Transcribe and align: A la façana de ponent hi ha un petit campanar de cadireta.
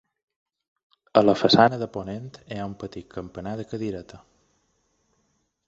A 1.21 1.21
la 1.25 1.35
façana 1.41 1.77
de 1.81 1.87
ponent 1.97 2.25
hi 2.39 2.59
ha 2.63 2.67
un 2.71 2.73
petit 2.85 3.11
campanar 3.17 3.53
de 3.61 3.69
cadireta. 3.75 4.23